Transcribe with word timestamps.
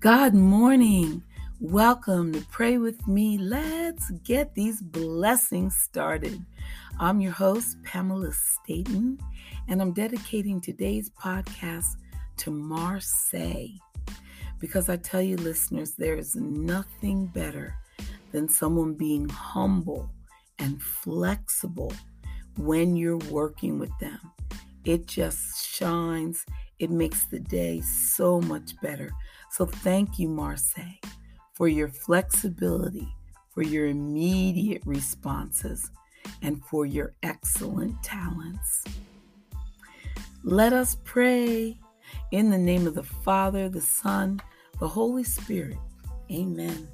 God 0.00 0.32
morning. 0.32 1.24
Welcome 1.58 2.32
to 2.32 2.40
Pray 2.52 2.78
With 2.78 3.08
Me. 3.08 3.36
Let's 3.36 4.12
get 4.22 4.54
these 4.54 4.80
blessings 4.80 5.76
started. 5.76 6.40
I'm 7.00 7.20
your 7.20 7.32
host, 7.32 7.82
Pamela 7.82 8.30
Staten, 8.32 9.18
and 9.66 9.82
I'm 9.82 9.92
dedicating 9.92 10.60
today's 10.60 11.10
podcast 11.10 11.96
to 12.36 12.52
Marseille. 12.52 13.74
Because 14.60 14.88
I 14.88 14.98
tell 14.98 15.20
you, 15.20 15.36
listeners, 15.36 15.94
there 15.94 16.16
is 16.16 16.36
nothing 16.36 17.26
better 17.26 17.74
than 18.30 18.48
someone 18.48 18.94
being 18.94 19.28
humble 19.28 20.08
and 20.60 20.80
flexible 20.80 21.92
when 22.56 22.94
you're 22.94 23.18
working 23.32 23.80
with 23.80 23.90
them. 23.98 24.20
It 24.84 25.06
just 25.06 25.74
shines, 25.74 26.46
it 26.78 26.90
makes 26.90 27.24
the 27.24 27.40
day 27.40 27.80
so 27.80 28.40
much 28.40 28.80
better. 28.80 29.10
So 29.50 29.66
thank 29.66 30.18
you, 30.18 30.28
Marseille, 30.28 31.00
for 31.54 31.68
your 31.68 31.88
flexibility, 31.88 33.08
for 33.50 33.62
your 33.62 33.86
immediate 33.86 34.82
responses, 34.84 35.90
and 36.42 36.64
for 36.64 36.86
your 36.86 37.14
excellent 37.22 38.00
talents. 38.02 38.84
Let 40.44 40.72
us 40.72 40.96
pray 41.04 41.78
in 42.30 42.50
the 42.50 42.58
name 42.58 42.86
of 42.86 42.94
the 42.94 43.02
Father, 43.02 43.68
the 43.68 43.80
Son, 43.80 44.40
the 44.78 44.88
Holy 44.88 45.24
Spirit. 45.24 45.78
Amen. 46.30 46.88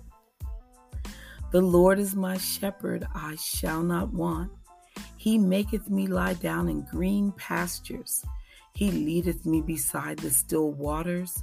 The 1.52 1.60
Lord 1.60 1.98
is 1.98 2.16
my 2.16 2.38
shepherd, 2.38 3.06
I 3.14 3.36
shall 3.36 3.82
not 3.82 4.12
want. 4.12 4.50
He 5.16 5.38
maketh 5.38 5.88
me 5.88 6.06
lie 6.06 6.34
down 6.34 6.68
in 6.68 6.82
green 6.82 7.32
pastures. 7.32 8.24
He 8.74 8.90
leadeth 8.90 9.46
me 9.46 9.60
beside 9.60 10.18
the 10.18 10.30
still 10.30 10.72
waters. 10.72 11.42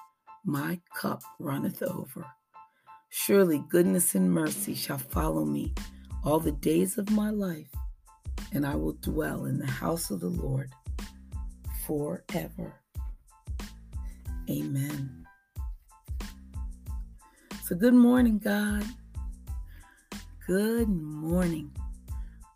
my 0.45 0.79
cup 0.95 1.21
runneth 1.39 1.83
over. 1.83 2.25
Surely 3.09 3.63
goodness 3.69 4.15
and 4.15 4.31
mercy 4.31 4.73
shall 4.73 4.97
follow 4.97 5.45
me 5.45 5.73
all 6.23 6.39
the 6.39 6.51
days 6.51 6.97
of 6.97 7.09
my 7.11 7.29
life, 7.29 7.69
and 8.53 8.65
I 8.65 8.75
will 8.75 8.93
dwell 8.93 9.45
in 9.45 9.59
the 9.59 9.67
house 9.69 10.11
of 10.11 10.19
the 10.19 10.29
Lord 10.29 10.71
forever. 11.85 12.73
Amen. 14.49 15.25
So, 17.63 17.75
good 17.75 17.93
morning, 17.93 18.39
God. 18.39 18.85
Good 20.47 20.89
morning. 20.89 21.71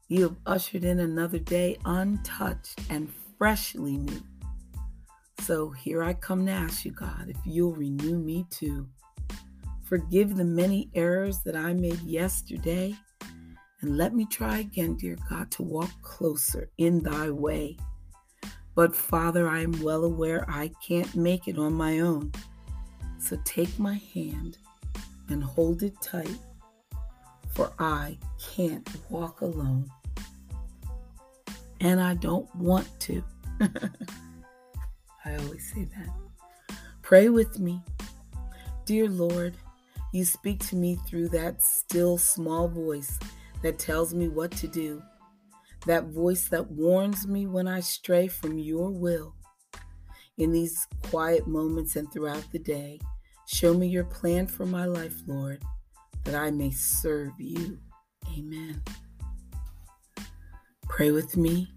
You 0.08 0.24
have 0.24 0.36
ushered 0.46 0.84
in 0.84 1.00
another 1.00 1.40
day 1.40 1.78
untouched 1.86 2.80
and 2.90 3.12
freshly 3.38 3.98
new. 3.98 4.22
So 5.40 5.70
here 5.70 6.04
I 6.04 6.14
come 6.14 6.46
to 6.46 6.52
ask 6.52 6.86
you, 6.86 6.92
God, 6.92 7.26
if 7.28 7.38
you'll 7.46 7.76
renew 7.76 8.18
me 8.18 8.46
too. 8.50 8.88
Forgive 9.84 10.36
the 10.36 10.44
many 10.46 10.90
errors 10.96 11.42
that 11.44 11.56
I 11.56 11.74
made 11.74 12.02
yesterday, 12.02 12.96
and 13.82 13.98
let 13.98 14.16
me 14.16 14.26
try 14.26 14.60
again, 14.60 14.96
dear 14.96 15.18
God, 15.30 15.52
to 15.52 15.64
walk 15.64 15.92
closer 16.02 16.72
in 16.80 17.04
thy 17.04 17.30
way. 17.30 17.78
But 18.74 18.96
Father, 18.96 19.48
I 19.48 19.62
am 19.62 19.80
well 19.84 20.04
aware 20.04 20.44
I 20.50 20.72
can't 20.86 21.16
make 21.16 21.48
it 21.48 21.60
on 21.60 21.74
my 21.74 22.00
own. 22.00 22.32
So 23.20 23.38
take 23.46 23.78
my 23.78 24.02
hand 24.14 24.58
and 25.30 25.44
hold 25.44 25.84
it 25.84 25.94
tight, 26.02 26.40
for 27.50 27.72
I 27.80 28.18
can't 28.42 28.90
walk 29.10 29.42
alone. 29.42 29.90
And 31.80 32.02
I 32.02 32.16
don't 32.16 32.54
want 32.56 32.88
to. 33.02 33.24
I 35.26 35.36
always 35.38 35.72
say 35.74 35.86
that. 35.98 36.78
Pray 37.02 37.30
with 37.30 37.60
me. 37.60 37.82
Dear 38.86 39.10
Lord, 39.10 39.58
you 40.14 40.24
speak 40.24 40.60
to 40.68 40.76
me 40.76 40.98
through 41.08 41.30
that 41.30 41.62
still 41.62 42.18
small 42.18 42.68
voice 42.68 43.20
that 43.64 43.80
tells 43.80 44.14
me 44.14 44.28
what 44.28 44.52
to 44.52 44.68
do, 44.68 45.02
that 45.88 46.06
voice 46.06 46.48
that 46.50 46.70
warns 46.70 47.28
me 47.28 47.48
when 47.48 47.68
I 47.68 47.80
stray 47.80 48.28
from 48.28 48.60
your 48.60 48.92
will. 48.92 49.34
In 50.38 50.52
these 50.52 50.88
quiet 51.04 51.48
moments 51.48 51.96
and 51.96 52.12
throughout 52.12 52.46
the 52.52 52.60
day, 52.60 53.00
show 53.48 53.74
me 53.74 53.88
your 53.88 54.04
plan 54.04 54.48
for 54.48 54.66
my 54.66 54.86
life, 54.86 55.16
Lord, 55.26 55.64
that 56.26 56.36
I 56.36 56.52
may 56.52 56.72
serve 56.72 57.34
you. 57.40 57.80
Amen. 58.38 58.84
Pray 60.88 61.12
with 61.12 61.36
me, 61.36 61.74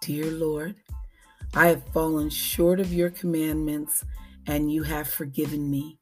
dear 0.00 0.30
Lord. 0.30 0.76
I 1.54 1.66
have 1.66 1.82
fallen 1.92 2.30
short 2.30 2.78
of 2.78 2.92
your 2.92 3.10
commandments, 3.10 4.04
and 4.46 4.72
you 4.72 4.84
have 4.84 5.08
forgiven 5.08 5.68
me. 5.70 5.98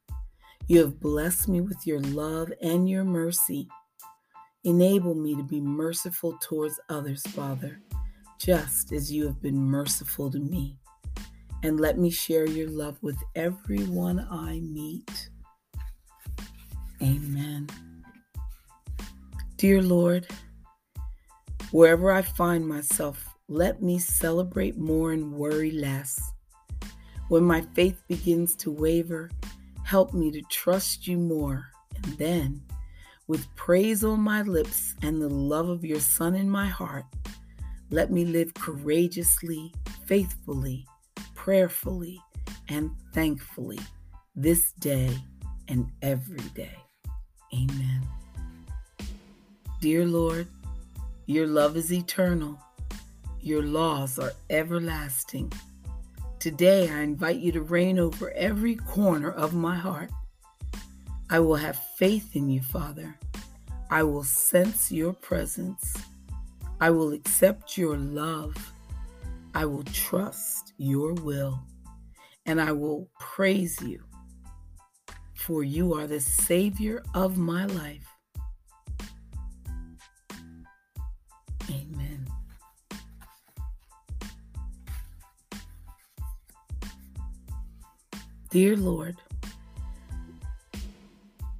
You 0.66 0.80
have 0.80 1.00
blessed 1.00 1.48
me 1.48 1.62
with 1.62 1.86
your 1.86 2.00
love 2.00 2.52
and 2.60 2.88
your 2.88 3.04
mercy. 3.04 3.68
Enable 4.64 5.14
me 5.14 5.34
to 5.34 5.42
be 5.42 5.60
merciful 5.60 6.36
towards 6.42 6.78
others, 6.90 7.22
Father, 7.28 7.80
just 8.38 8.92
as 8.92 9.10
you 9.10 9.26
have 9.26 9.40
been 9.40 9.56
merciful 9.56 10.30
to 10.30 10.38
me. 10.38 10.76
And 11.62 11.80
let 11.80 11.96
me 11.98 12.10
share 12.10 12.46
your 12.46 12.68
love 12.68 12.98
with 13.00 13.16
everyone 13.34 14.26
I 14.30 14.60
meet. 14.60 15.30
Amen. 17.02 17.68
Dear 19.56 19.80
Lord, 19.82 20.26
wherever 21.70 22.12
I 22.12 22.22
find 22.22 22.68
myself 22.68 23.27
let 23.48 23.82
me 23.82 23.98
celebrate 23.98 24.76
more 24.76 25.12
and 25.12 25.32
worry 25.32 25.70
less. 25.70 26.32
When 27.28 27.44
my 27.44 27.62
faith 27.72 28.02
begins 28.06 28.54
to 28.56 28.70
waver, 28.70 29.30
help 29.84 30.12
me 30.12 30.30
to 30.32 30.42
trust 30.42 31.06
you 31.06 31.16
more. 31.16 31.70
And 31.96 32.04
then, 32.18 32.62
with 33.26 33.46
praise 33.56 34.04
on 34.04 34.20
my 34.20 34.42
lips 34.42 34.94
and 35.00 35.20
the 35.20 35.30
love 35.30 35.70
of 35.70 35.84
your 35.84 36.00
Son 36.00 36.34
in 36.34 36.48
my 36.48 36.66
heart, 36.66 37.06
let 37.90 38.12
me 38.12 38.26
live 38.26 38.52
courageously, 38.52 39.72
faithfully, 40.04 40.86
prayerfully, 41.34 42.20
and 42.68 42.90
thankfully 43.14 43.78
this 44.36 44.72
day 44.72 45.10
and 45.68 45.90
every 46.02 46.46
day. 46.54 46.76
Amen. 47.54 48.06
Dear 49.80 50.04
Lord, 50.04 50.48
your 51.24 51.46
love 51.46 51.76
is 51.78 51.90
eternal 51.90 52.58
your 53.48 53.62
laws 53.62 54.18
are 54.18 54.34
everlasting. 54.50 55.50
Today, 56.38 56.90
I 56.90 57.00
invite 57.00 57.38
you 57.38 57.50
to 57.52 57.62
reign 57.62 57.98
over 57.98 58.30
every 58.32 58.76
corner 58.76 59.30
of 59.30 59.54
my 59.54 59.74
heart. 59.74 60.10
I 61.30 61.40
will 61.40 61.56
have 61.56 61.78
faith 61.96 62.36
in 62.36 62.50
you, 62.50 62.60
Father. 62.60 63.16
I 63.90 64.02
will 64.02 64.22
sense 64.22 64.92
your 64.92 65.14
presence. 65.14 65.96
I 66.78 66.90
will 66.90 67.14
accept 67.14 67.78
your 67.78 67.96
love. 67.96 68.54
I 69.54 69.64
will 69.64 69.84
trust 69.84 70.74
your 70.76 71.14
will. 71.14 71.58
And 72.44 72.60
I 72.60 72.72
will 72.72 73.08
praise 73.18 73.80
you, 73.80 74.04
for 75.34 75.64
you 75.64 75.94
are 75.94 76.06
the 76.06 76.20
Savior 76.20 77.02
of 77.14 77.38
my 77.38 77.64
life. 77.64 78.17
Dear 88.58 88.74
Lord, 88.76 89.22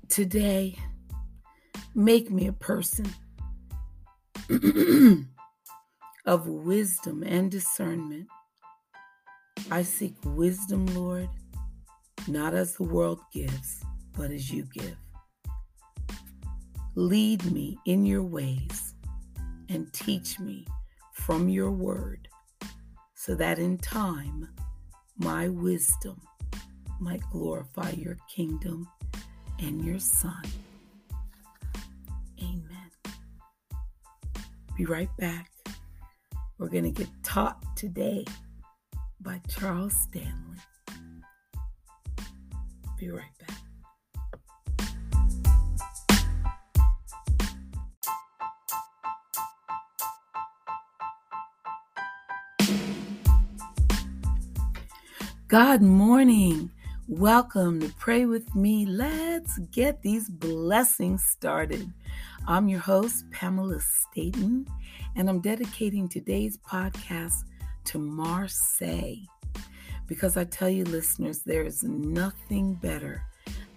today 0.09 0.77
make 1.95 2.29
me 2.29 2.49
a 2.49 2.53
person 2.53 3.07
of 6.27 6.49
wisdom 6.49 7.23
and 7.23 7.53
discernment. 7.53 8.27
I 9.71 9.83
seek 9.83 10.17
wisdom, 10.25 10.87
Lord, 10.87 11.29
not 12.27 12.53
as 12.53 12.75
the 12.75 12.83
world 12.83 13.21
gives, 13.33 13.81
but 14.17 14.33
as 14.33 14.51
you 14.51 14.65
give. 14.65 14.97
Lead 16.97 17.45
me 17.53 17.79
in 17.87 18.07
your 18.07 18.25
ways 18.25 18.95
and 19.69 19.93
teach 19.93 20.41
me 20.41 20.67
from 21.13 21.49
your 21.49 21.71
word 21.71 22.27
so 23.15 23.37
that 23.37 23.61
in 23.61 23.79
time 23.79 24.49
my 25.17 25.47
wisdom 25.49 26.21
might 27.01 27.23
glorify 27.31 27.91
your 27.91 28.17
kingdom 28.29 28.89
and 29.59 29.85
your 29.85 29.99
Son. 29.99 30.43
Amen. 32.41 32.91
Be 34.77 34.85
right 34.85 35.15
back. 35.17 35.51
We're 36.59 36.69
going 36.69 36.85
to 36.85 36.91
get 36.91 37.09
taught 37.23 37.63
today 37.77 38.25
by 39.21 39.41
Charles 39.49 39.95
Stanley. 39.95 40.59
Be 42.99 43.11
right 43.11 43.25
back. 43.39 43.57
God 55.49 55.81
morning. 55.81 56.71
Welcome 57.11 57.81
to 57.81 57.89
Pray 57.95 58.27
With 58.27 58.55
Me. 58.55 58.85
Let's 58.85 59.57
get 59.71 60.03
these 60.03 60.29
blessings 60.29 61.25
started. 61.25 61.91
I'm 62.47 62.69
your 62.69 62.81
host, 62.81 63.25
Pamela 63.31 63.81
Staten, 63.81 64.67
and 65.17 65.31
I'm 65.31 65.41
dedicating 65.41 66.07
today's 66.07 66.59
podcast 66.59 67.45
to 67.87 67.99
Marseille. 67.99 69.25
Because 70.07 70.37
I 70.37 70.45
tell 70.45 70.69
you, 70.69 70.85
listeners, 70.85 71.39
there 71.39 71.65
is 71.65 71.83
nothing 71.83 72.75
better 72.75 73.23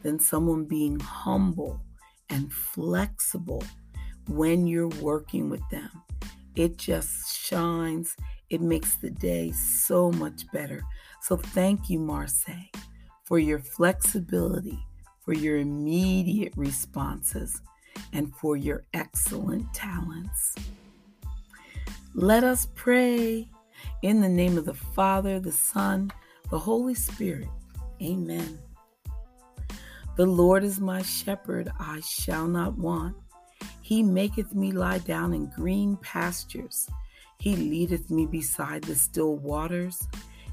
than 0.03 0.19
someone 0.19 0.65
being 0.65 0.99
humble 0.99 1.79
and 2.29 2.51
flexible 2.51 3.63
when 4.27 4.67
you're 4.67 4.89
working 4.99 5.49
with 5.49 5.63
them. 5.69 5.89
It 6.57 6.75
just 6.75 7.41
shines, 7.41 8.13
it 8.49 8.59
makes 8.59 8.95
the 8.95 9.09
day 9.09 9.53
so 9.53 10.11
much 10.11 10.51
better. 10.51 10.81
So 11.21 11.37
thank 11.37 11.89
you, 11.89 11.97
Marseille, 11.97 12.69
for 13.31 13.39
your 13.39 13.59
flexibility, 13.59 14.85
for 15.21 15.31
your 15.31 15.55
immediate 15.55 16.51
responses, 16.57 17.61
and 18.11 18.35
for 18.35 18.57
your 18.57 18.83
excellent 18.93 19.73
talents. 19.73 20.53
Let 22.13 22.43
us 22.43 22.67
pray 22.75 23.49
in 24.01 24.19
the 24.19 24.27
name 24.27 24.57
of 24.57 24.65
the 24.65 24.73
Father, 24.73 25.39
the 25.39 25.53
Son, 25.53 26.11
the 26.49 26.59
Holy 26.59 26.93
Spirit. 26.93 27.47
Amen. 28.01 28.59
The 30.17 30.25
Lord 30.25 30.65
is 30.65 30.81
my 30.81 31.01
shepherd, 31.01 31.71
I 31.79 32.01
shall 32.01 32.47
not 32.47 32.77
want. 32.77 33.15
He 33.79 34.03
maketh 34.03 34.53
me 34.53 34.73
lie 34.73 34.97
down 34.97 35.33
in 35.33 35.45
green 35.45 35.95
pastures. 36.01 36.89
He 37.39 37.55
leadeth 37.55 38.11
me 38.11 38.25
beside 38.25 38.83
the 38.83 38.95
still 38.97 39.37
waters. 39.37 40.05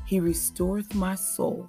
He 0.06 0.20
restoreth 0.20 0.94
my 0.94 1.16
soul. 1.16 1.69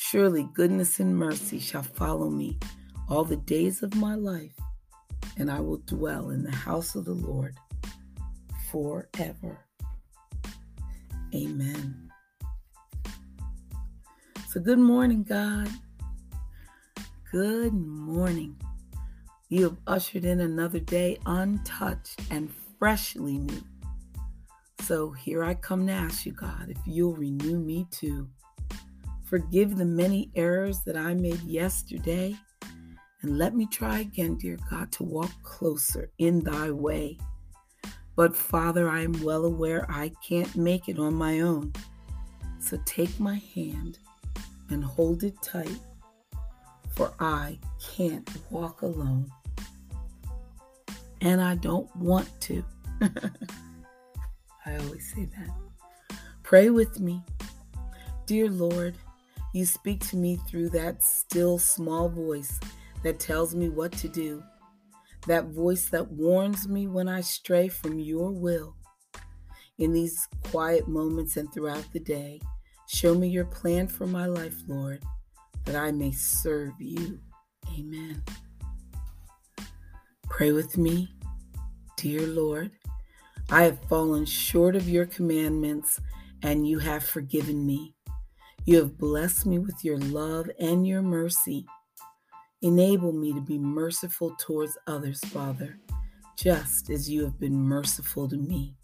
Surely 0.00 0.48
goodness 0.54 1.00
and 1.00 1.16
mercy 1.16 1.58
shall 1.58 1.82
follow 1.82 2.30
me 2.30 2.56
all 3.08 3.24
the 3.24 3.36
days 3.36 3.82
of 3.82 3.96
my 3.96 4.14
life, 4.14 4.54
and 5.36 5.50
I 5.50 5.58
will 5.58 5.82
dwell 5.86 6.30
in 6.30 6.44
the 6.44 6.54
house 6.54 6.94
of 6.94 7.04
the 7.04 7.14
Lord 7.14 7.56
forever. 8.70 9.58
Amen. 11.34 12.12
So, 14.48 14.60
good 14.60 14.78
morning, 14.78 15.24
God. 15.24 15.68
Good 17.32 17.74
morning. 17.74 18.56
You 19.48 19.64
have 19.64 19.78
ushered 19.88 20.24
in 20.24 20.38
another 20.38 20.78
day 20.78 21.18
untouched 21.26 22.20
and 22.30 22.54
freshly 22.78 23.38
new. 23.38 23.64
So 24.82 25.10
here 25.10 25.42
I 25.42 25.54
come 25.54 25.88
to 25.88 25.92
ask 25.92 26.24
you, 26.24 26.32
God, 26.32 26.68
if 26.68 26.78
you'll 26.86 27.16
renew 27.16 27.58
me 27.58 27.88
too. 27.90 28.28
Forgive 29.28 29.76
the 29.76 29.84
many 29.84 30.30
errors 30.34 30.80
that 30.84 30.96
I 30.96 31.12
made 31.12 31.42
yesterday, 31.42 32.34
and 33.20 33.36
let 33.36 33.54
me 33.54 33.66
try 33.66 33.98
again, 33.98 34.36
dear 34.36 34.56
God, 34.70 34.90
to 34.92 35.02
walk 35.02 35.30
closer 35.42 36.10
in 36.16 36.40
thy 36.40 36.70
way. 36.70 37.18
But 38.16 38.34
Father, 38.34 38.88
I 38.88 39.02
am 39.02 39.22
well 39.22 39.44
aware 39.44 39.84
I 39.90 40.12
can't 40.26 40.56
make 40.56 40.88
it 40.88 40.98
on 40.98 41.12
my 41.12 41.40
own. 41.40 41.74
So 42.58 42.78
take 42.86 43.20
my 43.20 43.42
hand 43.54 43.98
and 44.70 44.82
hold 44.82 45.22
it 45.22 45.40
tight, 45.42 45.78
for 46.96 47.12
I 47.20 47.58
can't 47.94 48.28
walk 48.50 48.80
alone. 48.80 49.30
And 51.20 51.42
I 51.42 51.56
don't 51.56 51.94
want 51.96 52.28
to. 52.42 52.64
I 53.02 54.76
always 54.78 55.12
say 55.14 55.28
that. 55.36 56.18
Pray 56.42 56.70
with 56.70 56.98
me. 56.98 57.22
Dear 58.24 58.48
Lord, 58.48 58.96
you 59.52 59.64
speak 59.64 60.06
to 60.08 60.16
me 60.16 60.38
through 60.48 60.70
that 60.70 61.02
still 61.02 61.58
small 61.58 62.08
voice 62.08 62.58
that 63.02 63.18
tells 63.18 63.54
me 63.54 63.68
what 63.68 63.92
to 63.92 64.08
do, 64.08 64.42
that 65.26 65.46
voice 65.46 65.88
that 65.88 66.10
warns 66.10 66.68
me 66.68 66.86
when 66.86 67.08
I 67.08 67.20
stray 67.20 67.68
from 67.68 67.98
your 67.98 68.30
will. 68.30 68.76
In 69.78 69.92
these 69.92 70.26
quiet 70.44 70.88
moments 70.88 71.36
and 71.36 71.52
throughout 71.52 71.86
the 71.92 72.00
day, 72.00 72.40
show 72.88 73.14
me 73.14 73.28
your 73.28 73.44
plan 73.44 73.86
for 73.86 74.06
my 74.06 74.26
life, 74.26 74.56
Lord, 74.66 75.02
that 75.64 75.76
I 75.76 75.92
may 75.92 76.10
serve 76.10 76.72
you. 76.80 77.20
Amen. 77.78 78.22
Pray 80.28 80.52
with 80.52 80.76
me, 80.76 81.14
dear 81.96 82.26
Lord. 82.26 82.72
I 83.50 83.62
have 83.62 83.82
fallen 83.88 84.26
short 84.26 84.76
of 84.76 84.88
your 84.88 85.06
commandments, 85.06 86.00
and 86.42 86.68
you 86.68 86.78
have 86.80 87.04
forgiven 87.04 87.64
me. 87.64 87.94
You 88.68 88.76
have 88.80 88.98
blessed 88.98 89.46
me 89.46 89.58
with 89.58 89.82
your 89.82 89.96
love 89.96 90.50
and 90.60 90.86
your 90.86 91.00
mercy. 91.00 91.64
Enable 92.60 93.12
me 93.12 93.32
to 93.32 93.40
be 93.40 93.56
merciful 93.56 94.36
towards 94.38 94.76
others, 94.86 95.20
Father, 95.20 95.78
just 96.36 96.90
as 96.90 97.08
you 97.08 97.24
have 97.24 97.40
been 97.40 97.56
merciful 97.56 98.28
to 98.28 98.36
me. 98.36 98.74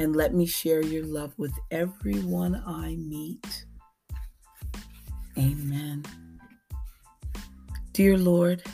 And 0.00 0.16
let 0.16 0.34
me 0.34 0.44
share 0.44 0.84
your 0.84 1.04
love 1.04 1.32
with 1.36 1.52
everyone 1.70 2.60
I 2.66 2.96
meet. 2.96 3.66
Amen. 5.38 6.04
Dear 7.92 8.18
Lord, 8.18 8.64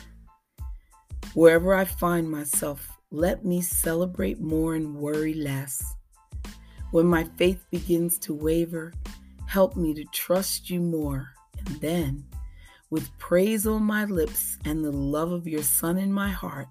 wherever 1.35 1.75
I 1.75 1.85
find 1.85 2.27
myself 2.27 2.89
let 3.11 3.45
me 3.45 3.61
celebrate 3.61 4.41
more 4.41 4.73
and 4.73 4.95
worry 4.95 5.35
less. 5.35 5.93
When 6.89 7.05
my 7.05 7.25
faith 7.37 7.63
begins 7.69 8.17
to 8.17 8.33
waver, 8.33 8.93
help 9.53 9.75
me 9.75 9.93
to 9.93 10.03
trust 10.05 10.67
you 10.71 10.79
more. 10.79 11.29
And 11.59 11.67
then, 11.79 12.25
with 12.89 13.15
praise 13.19 13.67
on 13.67 13.83
my 13.83 14.05
lips 14.05 14.57
and 14.65 14.83
the 14.83 14.91
love 14.91 15.31
of 15.31 15.47
your 15.47 15.61
Son 15.61 15.99
in 15.99 16.11
my 16.11 16.31
heart, 16.31 16.67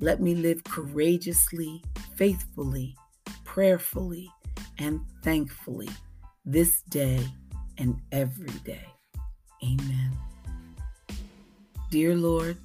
let 0.00 0.18
me 0.18 0.34
live 0.34 0.64
courageously, 0.64 1.84
faithfully, 2.16 2.96
prayerfully, 3.44 4.30
and 4.78 5.02
thankfully 5.22 5.90
this 6.46 6.80
day 6.88 7.22
and 7.76 8.00
every 8.12 8.58
day. 8.64 8.86
Amen. 9.62 10.16
Dear 11.90 12.14
Lord, 12.14 12.56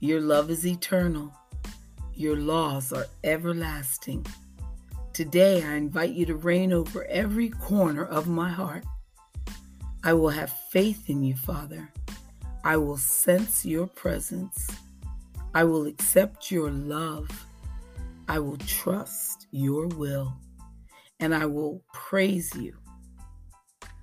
your 0.00 0.22
love 0.22 0.48
is 0.48 0.66
eternal 0.66 1.30
your 2.16 2.36
laws 2.36 2.92
are 2.92 3.06
everlasting. 3.24 4.24
Today, 5.14 5.62
I 5.62 5.74
invite 5.76 6.10
you 6.10 6.26
to 6.26 6.34
reign 6.34 6.72
over 6.72 7.04
every 7.04 7.48
corner 7.48 8.04
of 8.04 8.26
my 8.26 8.48
heart. 8.48 8.84
I 10.02 10.12
will 10.12 10.30
have 10.30 10.50
faith 10.72 11.08
in 11.08 11.22
you, 11.22 11.36
Father. 11.36 11.88
I 12.64 12.78
will 12.78 12.96
sense 12.96 13.64
your 13.64 13.86
presence. 13.86 14.68
I 15.54 15.62
will 15.62 15.86
accept 15.86 16.50
your 16.50 16.68
love. 16.68 17.28
I 18.26 18.40
will 18.40 18.56
trust 18.56 19.46
your 19.52 19.86
will. 19.86 20.34
And 21.20 21.32
I 21.32 21.46
will 21.46 21.84
praise 21.92 22.52
you, 22.56 22.76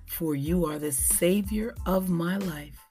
for 0.06 0.34
you 0.34 0.64
are 0.64 0.78
the 0.78 0.92
Savior 0.92 1.74
of 1.84 2.08
my 2.08 2.38
life. 2.38 2.81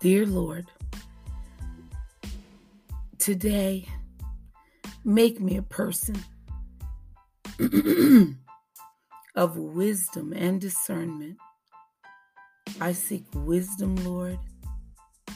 Dear 0.00 0.24
Lord, 0.24 0.64
today 3.18 3.86
make 5.04 5.38
me 5.40 5.58
a 5.58 5.62
person 5.62 6.16
of 9.36 9.58
wisdom 9.58 10.32
and 10.32 10.58
discernment. 10.58 11.36
I 12.80 12.92
seek 12.92 13.26
wisdom, 13.34 13.94
Lord, 13.96 14.38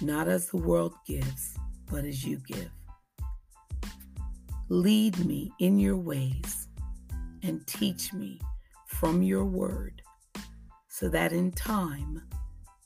not 0.01 0.29
as 0.29 0.49
the 0.49 0.57
world 0.57 0.95
gives, 1.07 1.59
but 1.91 2.07
as 2.07 2.25
you 2.25 2.39
give. 2.47 2.71
Lead 4.71 5.27
me 5.27 5.53
in 5.61 5.79
your 5.79 5.99
ways 5.99 6.69
and 7.43 7.67
teach 7.67 8.15
me 8.15 8.41
from 8.87 9.23
your 9.23 9.45
word 9.45 10.01
so 10.89 11.11
that 11.11 11.35
in 11.35 11.53
time 11.53 12.23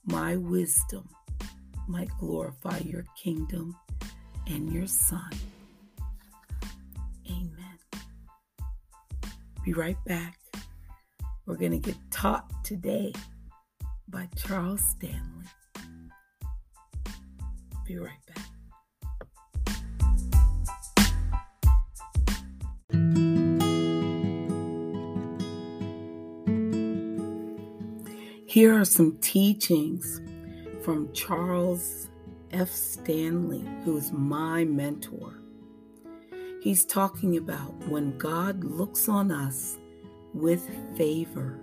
my 0.04 0.34
wisdom 0.34 1.08
might 1.88 2.10
glorify 2.18 2.78
your 2.78 3.04
kingdom 3.16 3.74
and 4.46 4.70
your 4.72 4.86
Son. 4.86 5.30
Amen. 7.26 7.78
Be 9.64 9.72
right 9.72 9.96
back. 10.04 10.38
We're 11.46 11.56
going 11.56 11.72
to 11.72 11.78
get 11.78 11.96
taught 12.10 12.44
today 12.62 13.12
by 14.06 14.28
Charles 14.36 14.82
Stanley. 14.82 15.46
Be 17.86 17.98
right 17.98 18.12
back. 18.26 18.44
Here 28.46 28.78
are 28.78 28.84
some 28.84 29.18
teachings 29.20 30.20
from 30.88 31.12
Charles 31.12 32.08
F. 32.50 32.70
Stanley, 32.70 33.62
who 33.84 33.98
is 33.98 34.10
my 34.10 34.64
mentor. 34.64 35.34
He's 36.62 36.86
talking 36.86 37.36
about 37.36 37.74
when 37.88 38.16
God 38.16 38.64
looks 38.64 39.06
on 39.06 39.30
us 39.30 39.76
with 40.32 40.66
favor. 40.96 41.60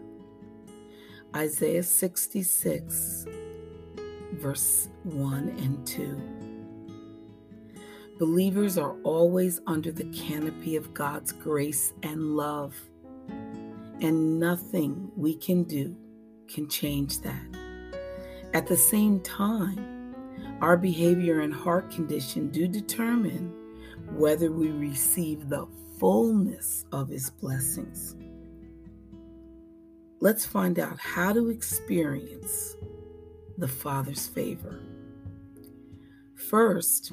Isaiah 1.36 1.82
66, 1.82 3.25
verse 4.34 4.89
1 5.01 5.50
and 5.58 5.88
2. 5.88 6.22
Believers 8.20 8.77
are 8.77 8.96
always 9.01 9.60
under 9.65 9.91
the 9.91 10.05
canopy 10.13 10.75
of 10.75 10.94
God's 10.94 11.32
grace 11.32 11.94
and 12.03 12.38
love, 12.38 12.75
and 14.01 14.39
nothing 14.39 15.10
we 15.15 15.34
can 15.34 15.63
do 15.63 15.96
can 16.48 16.70
change 16.70 17.22
that. 17.22 17.64
At 18.55 18.67
the 18.67 18.77
same 18.77 19.19
time, 19.19 20.15
our 20.62 20.77
behavior 20.77 21.41
and 21.41 21.53
heart 21.53 21.91
condition 21.91 22.47
do 22.51 22.69
determine 22.69 23.53
whether 24.12 24.50
we 24.50 24.69
receive 24.69 25.50
the 25.50 25.67
fullness 26.00 26.85
of 26.93 27.09
His 27.09 27.29
blessings. 27.29 28.15
Let's 30.21 30.45
find 30.45 30.79
out 30.79 30.97
how 30.97 31.33
to 31.33 31.50
experience 31.50 32.77
the 33.57 33.67
Father's 33.67 34.25
favor. 34.25 34.79
First, 36.50 37.12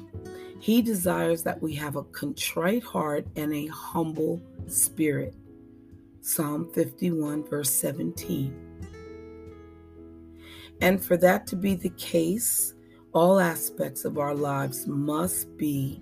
He 0.61 0.81
desires 0.81 1.43
that 1.43 1.61
we 1.61 1.75
have 1.75 1.97
a 1.97 2.05
contrite 2.05 2.83
heart 2.83 3.27
and 3.35 3.53
a 3.53 3.65
humble 3.65 4.41
spirit. 4.67 5.35
Psalm 6.21 6.71
51, 6.73 7.43
verse 7.43 7.69
17. 7.69 8.62
And 10.83 11.01
for 11.01 11.15
that 11.15 11.47
to 11.47 11.55
be 11.55 11.75
the 11.75 11.91
case, 11.91 12.73
all 13.13 13.39
aspects 13.39 14.03
of 14.03 14.17
our 14.17 14.35
lives 14.35 14.85
must 14.85 15.55
be 15.55 16.01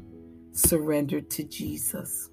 surrendered 0.54 1.30
to 1.30 1.44
Jesus. 1.44 2.32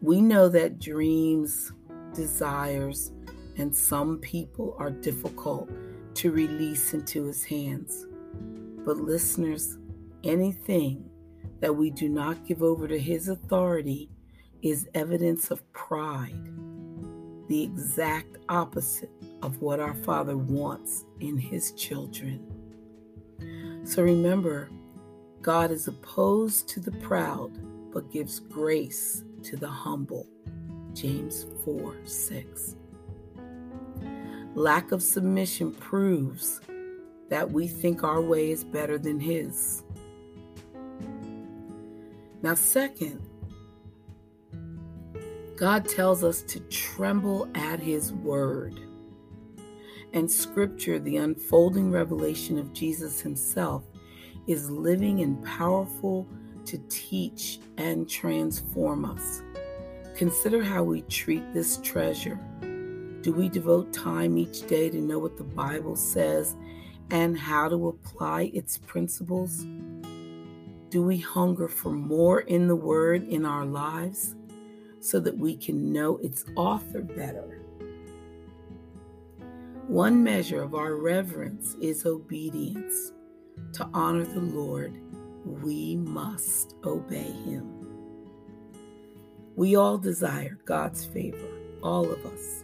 We 0.00 0.20
know 0.20 0.48
that 0.50 0.78
dreams, 0.78 1.72
desires, 2.14 3.10
and 3.56 3.74
some 3.74 4.18
people 4.18 4.76
are 4.78 4.92
difficult 4.92 5.68
to 6.14 6.30
release 6.30 6.94
into 6.94 7.24
His 7.24 7.42
hands. 7.42 8.06
But, 8.84 8.98
listeners, 8.98 9.78
anything 10.22 11.10
that 11.58 11.74
we 11.74 11.90
do 11.90 12.08
not 12.08 12.46
give 12.46 12.62
over 12.62 12.86
to 12.86 13.00
His 13.00 13.28
authority 13.28 14.10
is 14.62 14.88
evidence 14.94 15.50
of 15.50 15.72
pride, 15.72 16.52
the 17.48 17.64
exact 17.64 18.36
opposite 18.48 19.10
of 19.42 19.60
what 19.60 19.80
our 19.80 19.94
Father 19.94 20.36
wants 20.36 21.04
in 21.20 21.36
His 21.36 21.72
children. 21.72 22.46
So 23.84 24.02
remember, 24.02 24.70
God 25.42 25.70
is 25.72 25.88
opposed 25.88 26.68
to 26.70 26.80
the 26.80 26.92
proud, 26.92 27.50
but 27.92 28.10
gives 28.12 28.38
grace 28.38 29.24
to 29.42 29.56
the 29.56 29.68
humble. 29.68 30.26
James 30.94 31.46
4 31.64 31.96
6. 32.04 32.76
Lack 34.54 34.92
of 34.92 35.02
submission 35.02 35.72
proves 35.72 36.60
that 37.28 37.50
we 37.50 37.66
think 37.66 38.04
our 38.04 38.20
way 38.20 38.50
is 38.50 38.62
better 38.62 38.98
than 38.98 39.18
His. 39.18 39.82
Now, 42.42 42.54
second, 42.54 43.20
God 45.56 45.88
tells 45.88 46.22
us 46.22 46.42
to 46.42 46.60
tremble 46.60 47.48
at 47.54 47.80
His 47.80 48.12
word 48.12 48.80
and 50.12 50.30
Scripture, 50.30 50.98
the 50.98 51.16
unfolding 51.18 51.90
revelation 51.90 52.58
of 52.58 52.72
Jesus 52.72 53.20
Himself, 53.20 53.84
is 54.46 54.70
living 54.70 55.20
and 55.20 55.42
powerful 55.44 56.26
to 56.66 56.78
teach 56.88 57.60
and 57.78 58.08
transform 58.08 59.04
us. 59.04 59.42
Consider 60.14 60.62
how 60.62 60.82
we 60.82 61.02
treat 61.02 61.52
this 61.52 61.78
treasure. 61.78 62.38
Do 63.22 63.32
we 63.32 63.48
devote 63.48 63.92
time 63.92 64.36
each 64.36 64.66
day 64.66 64.90
to 64.90 65.00
know 65.00 65.18
what 65.18 65.36
the 65.36 65.44
Bible 65.44 65.96
says 65.96 66.56
and 67.10 67.38
how 67.38 67.68
to 67.68 67.88
apply 67.88 68.50
its 68.52 68.78
principles? 68.78 69.64
Do 70.90 71.02
we 71.02 71.18
hunger 71.18 71.68
for 71.68 71.90
more 71.90 72.40
in 72.40 72.68
the 72.68 72.76
Word 72.76 73.26
in 73.28 73.46
our 73.46 73.64
lives 73.64 74.34
so 75.00 75.18
that 75.20 75.36
we 75.36 75.56
can 75.56 75.92
know 75.92 76.18
its 76.18 76.44
author 76.56 77.00
better? 77.00 77.61
One 79.88 80.22
measure 80.22 80.62
of 80.62 80.76
our 80.76 80.94
reverence 80.94 81.74
is 81.80 82.06
obedience. 82.06 83.12
To 83.74 83.88
honor 83.92 84.24
the 84.24 84.40
Lord, 84.40 84.96
we 85.44 85.96
must 85.96 86.76
obey 86.84 87.32
Him. 87.44 87.68
We 89.56 89.74
all 89.74 89.98
desire 89.98 90.56
God's 90.64 91.04
favor, 91.04 91.48
all 91.82 92.08
of 92.10 92.24
us. 92.24 92.62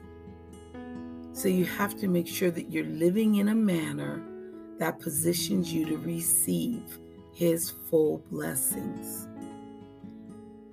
So 1.33 1.49
you 1.49 1.65
have 1.65 1.99
to 1.99 2.07
make 2.09 2.29
sure 2.29 2.53
that 2.53 2.71
you're 2.71 2.85
living 2.85 3.37
in 3.37 3.49
a 3.49 3.55
manner 3.55 4.23
that 4.79 5.01
positions 5.01 5.73
you 5.73 5.87
to 5.87 5.99
receive 5.99 6.99
His 7.35 7.69
full 7.91 8.19
blessings. 8.31 9.27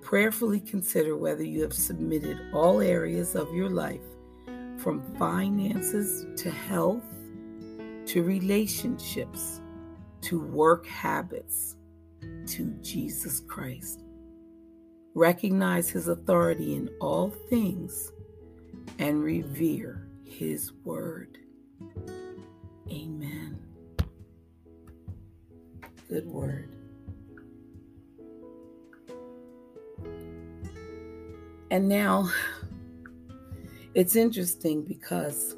Prayerfully 0.00 0.60
consider 0.60 1.16
whether 1.16 1.42
you 1.42 1.62
have 1.62 1.74
submitted 1.74 2.38
all 2.52 2.80
areas 2.80 3.34
of 3.34 3.52
your 3.52 3.68
life 3.68 4.15
from 4.86 5.02
finances 5.18 6.26
to 6.36 6.48
health 6.48 7.02
to 8.06 8.22
relationships 8.22 9.60
to 10.20 10.38
work 10.38 10.86
habits 10.86 11.74
to 12.46 12.70
Jesus 12.82 13.40
Christ. 13.48 14.04
Recognize 15.16 15.88
his 15.88 16.06
authority 16.06 16.76
in 16.76 16.88
all 17.00 17.30
things 17.50 18.12
and 19.00 19.24
revere 19.24 20.06
his 20.22 20.72
word. 20.84 21.36
Amen. 22.88 23.58
Good 26.08 26.28
word. 26.28 26.70
And 31.72 31.88
now 31.88 32.30
it's 33.96 34.14
interesting 34.14 34.84
because 34.84 35.56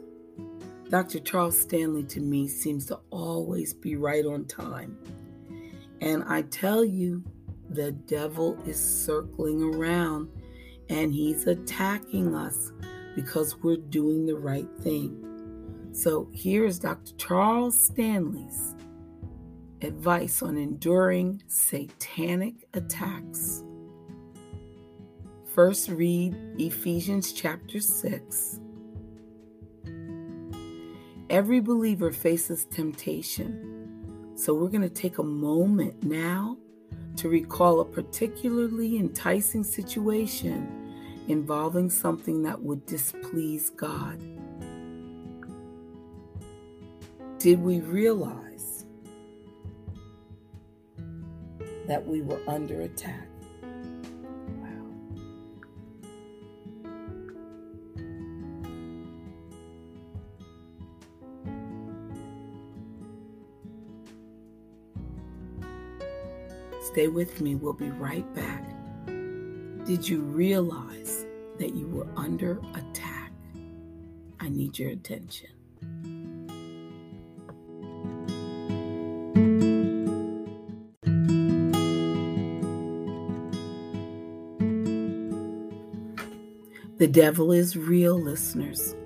Dr. 0.91 1.19
Charles 1.19 1.59
Stanley 1.59 2.05
to 2.05 2.21
me 2.21 2.47
seems 2.47 2.87
to 2.87 3.01
always 3.11 3.75
be 3.75 3.97
right 3.97 4.25
on 4.25 4.45
time. 4.45 4.97
And 6.01 6.23
I 6.23 6.43
tell 6.43 6.85
you, 6.85 7.25
the 7.69 7.91
devil 7.91 8.57
is 8.65 8.79
circling 8.79 9.75
around 9.75 10.29
and 10.89 11.13
he's 11.13 11.49
attacking 11.49 12.37
us 12.37 12.71
because 13.17 13.57
we're 13.57 13.77
doing 13.77 14.25
the 14.25 14.37
right 14.37 14.69
thing. 14.83 15.91
So 15.91 16.31
here's 16.33 16.79
Dr. 16.79 17.15
Charles 17.17 17.79
Stanley's 17.79 18.77
advice 19.83 20.43
on 20.43 20.57
enduring 20.57 21.43
satanic 21.49 22.69
attacks. 22.73 23.65
First, 25.59 25.89
read 25.89 26.37
Ephesians 26.57 27.33
chapter 27.33 27.81
6. 27.81 28.61
Every 31.31 31.59
believer 31.59 32.13
faces 32.13 32.65
temptation. 32.67 34.37
So, 34.37 34.55
we're 34.55 34.69
going 34.69 34.83
to 34.83 34.89
take 34.89 35.19
a 35.19 35.25
moment 35.25 36.05
now 36.05 36.59
to 37.17 37.29
recall 37.29 37.81
a 37.81 37.85
particularly 37.85 38.99
enticing 38.99 39.65
situation 39.65 40.95
involving 41.27 41.91
something 41.91 42.45
that 42.45 42.63
would 42.63 42.87
displease 42.87 43.71
God? 43.71 44.21
Did 47.41 47.61
we 47.61 47.81
realize 47.81 48.87
that 51.89 52.07
we 52.07 52.23
were 52.23 52.41
under 52.47 52.83
attack? 52.83 53.27
Stay 66.99 67.07
with 67.07 67.41
me, 67.41 67.55
we'll 67.55 67.73
be 67.73 67.91
right 67.91 68.27
back. 68.35 68.65
Did 69.87 70.09
you 70.09 70.21
realize 70.21 71.25
that 71.61 71.73
you 71.73 71.87
were 71.87 72.09
under 72.17 72.61
attack? 72.75 73.31
I 74.41 74.49
need 74.49 74.77
your 74.81 74.91
attention. 74.91 75.51
The 86.97 87.07
devil 87.07 87.53
is 87.53 87.77
real, 87.77 88.21
listeners, 88.21 88.97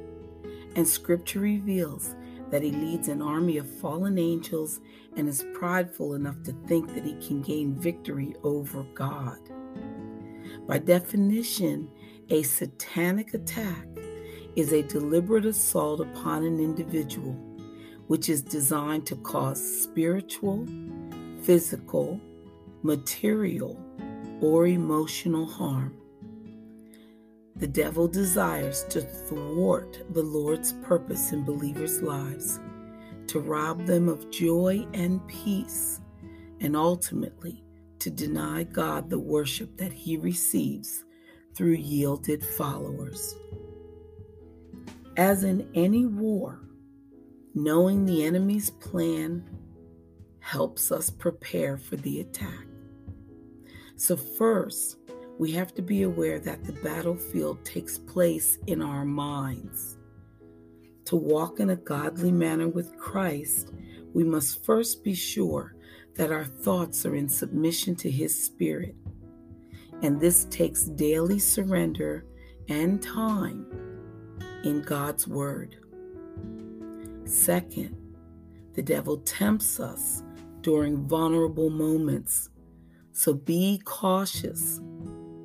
and 0.77 0.89
scripture 0.89 1.41
reveals 1.41 2.15
that 2.53 2.63
he 2.63 2.71
leads 2.71 3.09
an 3.09 3.23
army 3.23 3.57
of 3.57 3.69
fallen 3.81 4.19
angels 4.19 4.81
and 5.17 5.27
is 5.27 5.47
prideful 5.55 6.15
enough 6.15 6.41
to 6.43 6.53
think 6.69 6.95
that 6.95 7.03
he 7.03 7.15
can 7.15 7.41
gain 7.41 7.75
victory 7.75 8.35
over 8.45 8.85
God. 8.95 9.39
By 10.69 10.79
definition, 10.79 11.89
a 12.29 12.43
satanic 12.43 13.33
attack 13.33 13.87
is 14.55 14.75
a 14.75 14.83
deliberate 14.83 15.47
assault 15.47 16.01
upon 16.01 16.45
an 16.45 16.61
individual, 16.61 17.33
which 18.07 18.29
is 18.29 18.43
designed 18.43 19.07
to 19.07 19.17
cause 19.17 19.83
spiritual, 19.83 20.67
physical, 21.43 22.21
material, 22.83 23.81
or 24.43 24.67
emotional 24.67 25.47
harm. 25.47 25.97
The 27.57 27.67
devil 27.67 28.09
desires 28.09 28.85
to 28.91 29.03
thwart 29.03 30.03
the 30.11 30.23
Lord's 30.23 30.73
purpose 30.85 31.33
in 31.33 31.45
believers' 31.45 32.03
lives, 32.03 32.59
to 33.29 33.41
rob 33.41 33.87
them 33.87 34.09
of 34.09 34.31
joy 34.31 34.87
and 34.95 35.27
peace, 35.29 36.01
and 36.61 36.77
ultimately 36.77 37.63
to 37.99 38.11
deny 38.11 38.65
God 38.65 39.11
the 39.11 39.19
worship 39.19 39.77
that 39.77 39.93
he 39.93 40.17
receives 40.17 41.05
through 41.55 41.75
yielded 41.75 42.45
followers. 42.45 43.37
As 45.17 45.45
in 45.45 45.69
any 45.75 46.07
war, 46.07 46.59
knowing 47.55 48.05
the 48.05 48.25
enemy's 48.25 48.71
plan 48.71 49.49
helps 50.41 50.91
us 50.91 51.11
prepare 51.11 51.77
for 51.77 51.97
the 51.97 52.21
attack. 52.21 52.67
So, 53.97 54.17
first, 54.17 54.97
we 55.43 55.51
have 55.51 55.75
to 55.75 55.83
be 55.83 56.05
aware 56.05 56.39
that 56.39 56.63
the 56.63 56.73
battlefield 56.85 57.65
takes 57.65 57.99
place 57.99 58.59
in 58.69 58.81
our 58.81 59.05
minds. 59.05 59.99
To 61.07 61.17
walk 61.17 61.59
in 61.59 61.71
a 61.71 61.75
godly 61.75 62.31
manner 62.31 62.69
with 62.69 62.97
Christ, 62.97 63.73
we 64.15 64.23
must 64.23 64.65
first 64.65 65.03
be 65.03 65.15
sure 65.15 65.75
that 66.15 66.31
our 66.31 66.45
thoughts 66.45 67.05
are 67.05 67.17
in 67.17 67.29
submission 67.29 67.97
to 67.97 68.09
His 68.09 68.41
Spirit. 68.41 68.95
And 70.01 70.21
this 70.21 70.45
takes 70.45 70.85
daily 70.85 71.40
surrender 71.40 72.25
and 72.69 73.03
time 73.03 73.66
in 74.62 74.81
God's 74.83 75.27
Word. 75.27 75.75
Second, 77.25 77.97
the 78.75 78.83
devil 78.85 79.16
tempts 79.16 79.81
us 79.81 80.23
during 80.61 81.09
vulnerable 81.09 81.69
moments. 81.69 82.49
So 83.11 83.35
be 83.35 83.83
cautious 83.85 84.81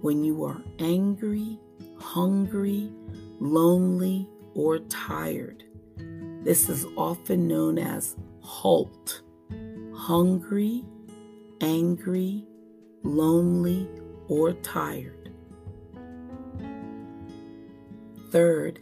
when 0.01 0.23
you 0.23 0.43
are 0.43 0.61
angry, 0.79 1.59
hungry, 1.97 2.91
lonely, 3.39 4.29
or 4.53 4.79
tired. 4.79 5.63
This 6.43 6.69
is 6.69 6.85
often 6.95 7.47
known 7.47 7.77
as 7.77 8.15
HALT 8.41 9.21
hungry, 9.97 10.85
angry, 11.59 12.45
lonely, 13.03 13.89
or 14.29 14.53
tired. 14.53 15.33
Third, 18.29 18.79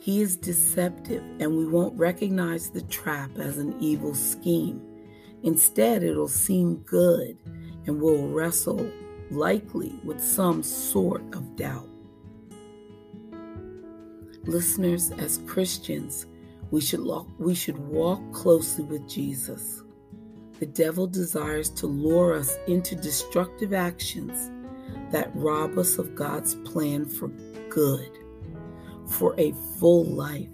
he 0.00 0.20
is 0.20 0.36
deceptive 0.36 1.22
and 1.38 1.56
we 1.56 1.66
won't 1.66 1.96
recognize 1.96 2.70
the 2.70 2.80
trap 2.82 3.38
as 3.38 3.58
an 3.58 3.76
evil 3.78 4.14
scheme. 4.14 4.82
Instead, 5.44 6.02
it'll 6.02 6.26
seem 6.26 6.76
good 6.78 7.38
and 7.86 8.00
we'll 8.00 8.26
wrestle 8.26 8.90
likely 9.32 9.98
with 10.04 10.20
some 10.20 10.62
sort 10.62 11.22
of 11.34 11.56
doubt. 11.56 11.88
Listeners, 14.44 15.10
as 15.12 15.38
Christians, 15.46 16.26
we 16.70 16.80
should, 16.80 17.06
we 17.38 17.54
should 17.54 17.78
walk 17.78 18.20
closely 18.32 18.84
with 18.84 19.08
Jesus. 19.08 19.82
The 20.58 20.66
devil 20.66 21.06
desires 21.06 21.68
to 21.70 21.86
lure 21.86 22.34
us 22.34 22.56
into 22.66 22.94
destructive 22.94 23.72
actions 23.72 24.50
that 25.10 25.30
rob 25.34 25.78
us 25.78 25.98
of 25.98 26.14
God's 26.14 26.54
plan 26.56 27.06
for 27.06 27.28
good, 27.68 28.10
for 29.06 29.34
a 29.38 29.52
full 29.78 30.04
life. 30.04 30.48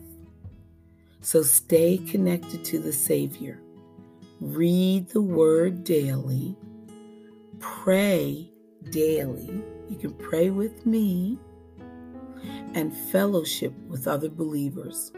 So 1.21 1.43
stay 1.43 1.99
connected 1.99 2.65
to 2.67 2.79
the 2.79 2.93
Savior. 2.93 3.61
Read 4.41 5.09
the 5.11 5.23
Word 5.23 5.85
daily. 5.85 6.57
Pray 7.59 8.53
daily. 8.91 9.63
You 9.89 9.97
can 9.97 10.13
pray 10.15 10.51
with 10.51 10.87
me 10.87 11.39
and 12.75 12.95
fellowship 12.95 13.73
with 13.89 14.07
other 14.07 14.29
believers. 14.29 15.13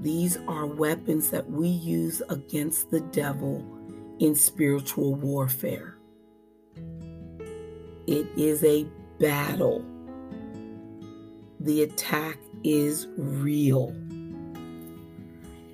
These 0.00 0.38
are 0.46 0.66
weapons 0.66 1.30
that 1.30 1.50
we 1.50 1.68
use 1.68 2.22
against 2.28 2.90
the 2.90 3.00
devil 3.00 3.64
in 4.18 4.34
spiritual 4.34 5.14
warfare. 5.14 5.96
It 8.06 8.28
is 8.36 8.62
a 8.62 8.86
battle. 9.18 9.84
The 11.60 11.82
attack 11.82 12.38
is 12.62 13.08
real. 13.16 13.94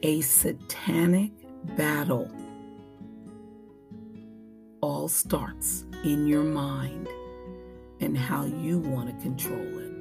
A 0.02 0.20
satanic 0.22 1.32
battle 1.76 2.30
all 4.80 5.08
starts 5.08 5.85
in 6.05 6.27
your 6.27 6.43
mind 6.43 7.09
and 8.01 8.17
how 8.17 8.45
you 8.45 8.79
want 8.79 9.09
to 9.09 9.23
control 9.23 9.79
it. 9.79 9.93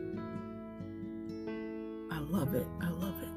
I 2.12 2.20
love 2.20 2.56
it. 2.56 2.68
I 2.82 2.90
love 2.90 3.16
it. 3.22 3.30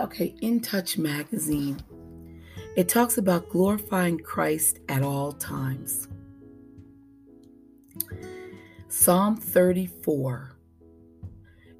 Okay, 0.00 0.34
In 0.40 0.60
Touch 0.60 0.96
magazine. 0.96 1.80
It 2.76 2.88
talks 2.88 3.18
about 3.18 3.48
glorifying 3.48 4.18
Christ 4.18 4.78
at 4.88 5.02
all 5.02 5.32
times. 5.32 6.06
Psalm 8.88 9.36
34. 9.36 10.56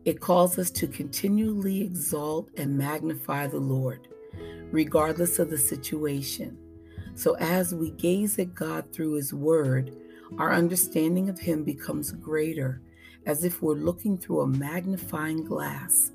It 0.04 0.20
calls 0.20 0.58
us 0.58 0.70
to 0.72 0.88
continually 0.88 1.82
exalt 1.82 2.50
and 2.56 2.76
magnify 2.76 3.46
the 3.46 3.58
Lord, 3.60 4.08
regardless 4.70 5.38
of 5.38 5.50
the 5.50 5.58
situation. 5.58 6.56
So, 7.14 7.34
as 7.34 7.74
we 7.74 7.90
gaze 7.90 8.38
at 8.38 8.54
God 8.54 8.92
through 8.92 9.14
His 9.14 9.34
Word, 9.34 9.96
our 10.38 10.52
understanding 10.52 11.28
of 11.28 11.38
Him 11.38 11.64
becomes 11.64 12.12
greater, 12.12 12.80
as 13.26 13.44
if 13.44 13.60
we're 13.60 13.74
looking 13.74 14.18
through 14.18 14.40
a 14.40 14.46
magnifying 14.46 15.44
glass 15.44 16.12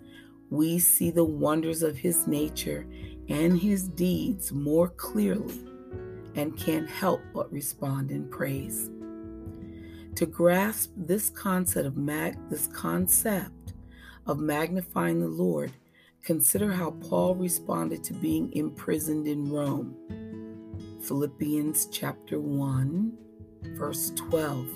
we 0.54 0.78
see 0.78 1.10
the 1.10 1.24
wonders 1.24 1.82
of 1.82 1.98
his 1.98 2.28
nature 2.28 2.86
and 3.28 3.60
his 3.60 3.88
deeds 3.89 4.52
more 4.52 4.88
clearly 4.88 5.60
and 6.36 6.56
can't 6.56 6.88
help 6.88 7.22
but 7.34 7.52
respond 7.52 8.12
in 8.12 8.30
praise. 8.30 8.92
To 10.13 10.28
grasp 10.28 10.92
this 10.96 11.32
concept 11.32 11.88
of 11.88 11.98
mag- 11.98 12.38
this 12.52 12.68
concept 12.68 13.74
of 14.28 14.38
magnifying 14.38 15.20
the 15.20 15.28
Lord, 15.28 15.72
consider 16.23 16.71
how 16.71 16.91
Paul 16.91 17.36
responded 17.36 18.01
to 18.05 18.13
being 18.13 18.51
imprisoned 18.53 19.27
in 19.27 19.51
Rome. 19.51 19.93
Philippians 21.01 21.88
chapter 21.88 22.39
1, 22.39 23.12
verse 23.75 24.12
12. 24.15 24.67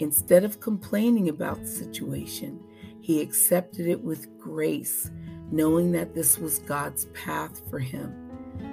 Instead 0.00 0.42
of 0.42 0.58
complaining 0.58 1.28
about 1.28 1.60
the 1.60 1.68
situation, 1.68 2.60
he 3.00 3.20
accepted 3.20 3.86
it 3.86 4.02
with 4.02 4.36
grace, 4.36 5.12
knowing 5.52 5.92
that 5.92 6.14
this 6.14 6.38
was 6.38 6.58
God's 6.60 7.06
path 7.06 7.62
for 7.70 7.78
him. 7.78 8.12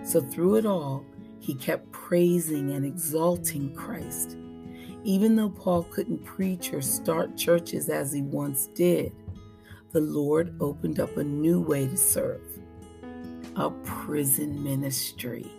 So 0.04 0.22
through 0.22 0.56
it 0.56 0.66
all, 0.66 1.06
he 1.40 1.54
kept 1.54 1.92
praising 1.92 2.72
and 2.72 2.84
exalting 2.84 3.76
Christ. 3.76 4.38
Even 5.04 5.36
though 5.36 5.50
Paul 5.50 5.84
couldn't 5.84 6.26
preach 6.26 6.74
or 6.74 6.82
start 6.82 7.38
churches 7.38 7.90
as 7.90 8.12
he 8.12 8.24
once 8.24 8.66
did, 8.74 9.14
the 9.96 10.02
Lord 10.02 10.54
opened 10.60 11.00
up 11.00 11.16
a 11.16 11.24
new 11.24 11.62
way 11.62 11.88
to 11.88 11.96
serve 11.96 12.42
a 13.56 13.70
prison 13.86 14.62
ministry 14.62 15.50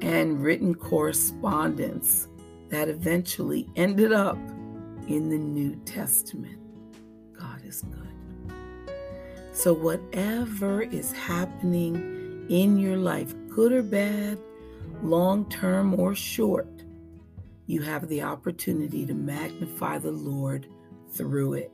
and 0.00 0.40
written 0.40 0.76
correspondence 0.76 2.28
that 2.68 2.88
eventually 2.88 3.68
ended 3.74 4.12
up 4.12 4.36
in 5.08 5.28
the 5.28 5.38
New 5.38 5.74
Testament. 5.84 6.56
God 7.36 7.64
is 7.64 7.82
good. 7.82 8.54
So, 9.50 9.72
whatever 9.72 10.82
is 10.82 11.10
happening 11.10 12.46
in 12.48 12.78
your 12.78 12.96
life, 12.96 13.34
good 13.48 13.72
or 13.72 13.82
bad, 13.82 14.38
long 15.02 15.48
term 15.48 15.98
or 15.98 16.14
short, 16.14 16.84
you 17.66 17.82
have 17.82 18.06
the 18.06 18.22
opportunity 18.22 19.04
to 19.04 19.14
magnify 19.14 19.98
the 19.98 20.12
Lord 20.12 20.68
through 21.10 21.54
it. 21.54 21.72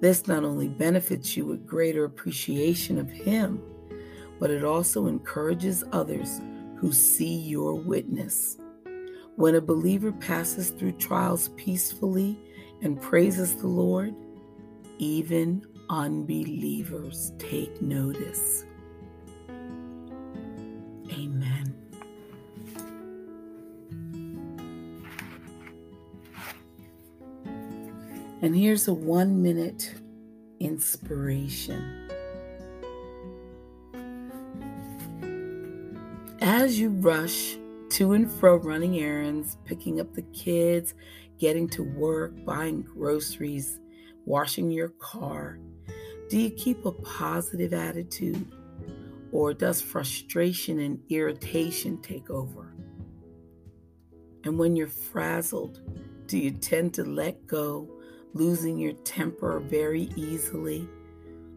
This 0.00 0.26
not 0.26 0.44
only 0.44 0.68
benefits 0.68 1.36
you 1.36 1.44
with 1.44 1.66
greater 1.66 2.04
appreciation 2.04 2.98
of 2.98 3.10
Him, 3.10 3.62
but 4.38 4.50
it 4.50 4.64
also 4.64 5.06
encourages 5.06 5.84
others 5.92 6.40
who 6.76 6.92
see 6.92 7.36
your 7.36 7.74
witness. 7.74 8.56
When 9.36 9.54
a 9.54 9.60
believer 9.60 10.12
passes 10.12 10.70
through 10.70 10.92
trials 10.92 11.50
peacefully 11.56 12.38
and 12.80 13.00
praises 13.00 13.54
the 13.56 13.68
Lord, 13.68 14.14
even 14.98 15.64
unbelievers 15.90 17.32
take 17.38 17.82
notice. 17.82 18.64
And 28.42 28.56
here's 28.56 28.88
a 28.88 28.94
one 28.94 29.42
minute 29.42 29.92
inspiration. 30.60 32.08
As 36.40 36.80
you 36.80 36.88
rush 36.88 37.58
to 37.90 38.14
and 38.14 38.32
fro 38.32 38.56
running 38.56 38.98
errands, 38.98 39.58
picking 39.66 40.00
up 40.00 40.14
the 40.14 40.22
kids, 40.22 40.94
getting 41.38 41.68
to 41.68 41.82
work, 41.82 42.32
buying 42.46 42.80
groceries, 42.80 43.78
washing 44.24 44.70
your 44.70 44.88
car, 44.88 45.58
do 46.30 46.38
you 46.38 46.48
keep 46.48 46.86
a 46.86 46.92
positive 46.92 47.74
attitude 47.74 48.50
or 49.32 49.52
does 49.52 49.82
frustration 49.82 50.80
and 50.80 50.98
irritation 51.10 52.00
take 52.00 52.30
over? 52.30 52.74
And 54.44 54.58
when 54.58 54.76
you're 54.76 54.88
frazzled, 54.88 55.82
do 56.26 56.38
you 56.38 56.52
tend 56.52 56.94
to 56.94 57.04
let 57.04 57.46
go 57.46 57.99
losing 58.34 58.78
your 58.78 58.92
temper 58.92 59.60
very 59.60 60.10
easily, 60.16 60.88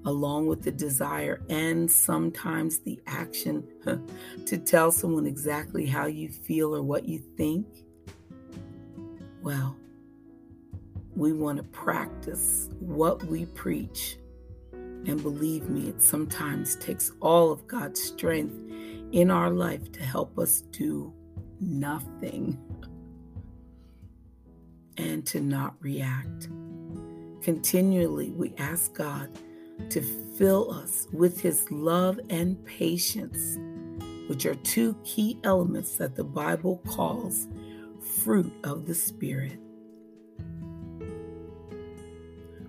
along 0.06 0.48
with 0.48 0.64
the 0.64 0.72
desire 0.72 1.42
and 1.50 1.90
sometimes 1.90 2.80
the 2.80 3.00
action 3.08 3.64
to 4.46 4.58
tell 4.58 4.92
someone 4.92 5.26
exactly 5.26 5.86
how 5.86 6.08
you 6.08 6.30
feel 6.30 6.76
or 6.76 6.82
what 6.82 7.08
you 7.08 7.20
think? 7.38 7.68
Well, 9.42 9.78
we 11.16 11.34
want 11.34 11.58
to 11.58 11.64
practice 11.64 12.70
what 12.80 13.24
we 13.26 13.46
preach. 13.46 14.18
And 14.72 15.22
believe 15.22 15.70
me, 15.70 15.90
it 15.90 16.02
sometimes 16.02 16.76
takes 16.78 17.12
all 17.20 17.52
of 17.52 17.68
God's 17.68 18.02
strength 18.02 18.56
in 19.12 19.30
our 19.30 19.50
life 19.50 19.92
to 19.92 20.02
help 20.02 20.40
us 20.40 20.62
do 20.72 21.14
nothing 21.60 22.58
and 24.98 25.26
to 25.28 25.40
not 25.40 25.76
react. 25.80 26.50
Continually, 27.42 28.32
we 28.32 28.54
ask 28.58 28.94
God 28.94 29.30
to 29.90 30.02
fill 30.38 30.72
us 30.72 31.08
with 31.12 31.42
His 31.42 31.70
love 31.72 32.20
and 32.30 32.64
patience, 32.66 33.58
which 34.30 34.46
are 34.46 34.56
two 34.56 34.96
key 35.04 35.40
elements 35.44 35.98
that 35.98 36.16
the 36.16 36.24
Bible 36.24 36.82
calls 36.88 37.48
fruit 38.24 38.54
of 38.64 38.86
the 38.86 38.96
Spirit. 38.96 39.60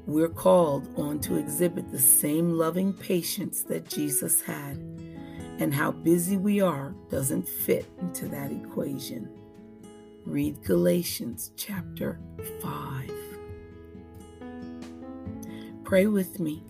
We're 0.07 0.29
called 0.29 0.89
on 0.99 1.21
to 1.21 1.37
exhibit 1.37 1.91
the 1.91 1.99
same 1.99 2.53
loving 2.53 2.93
patience 2.93 3.63
that 3.65 3.89
Jesus 3.89 4.41
had, 4.41 4.77
and 5.59 5.73
how 5.73 5.93
busy 5.93 6.37
we 6.37 6.61
are 6.61 6.95
doesn't 7.11 7.49
fit 7.49 7.87
into 8.01 8.29
that 8.29 8.53
equation. 8.53 9.29
Read 10.27 10.65
Galatians 10.65 11.51
chapter 11.55 12.19
5. 12.63 13.11
Pray 15.85 16.07
with 16.07 16.41
me. 16.41 16.65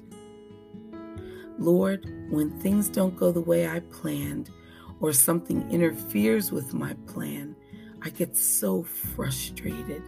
Lord, 1.58 2.04
when 2.30 2.58
things 2.58 2.88
don't 2.88 3.16
go 3.16 3.30
the 3.30 3.40
way 3.40 3.68
I 3.68 3.78
planned 3.78 4.50
or 4.98 5.12
something 5.12 5.70
interferes 5.70 6.50
with 6.50 6.74
my 6.74 6.94
plan, 7.06 7.54
I 8.02 8.10
get 8.10 8.36
so 8.36 8.82
frustrated. 8.82 10.02